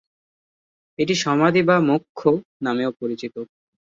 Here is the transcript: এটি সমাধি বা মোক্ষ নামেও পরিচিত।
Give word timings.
এটি 0.99 1.15
সমাধি 1.17 1.61
বা 1.63 1.75
মোক্ষ 1.89 2.19
নামেও 2.61 2.91
পরিচিত। 2.99 3.35